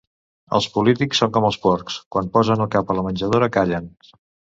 [0.59, 3.93] Els polítics són com els porcs: quan posen el cap a la menjadora callen.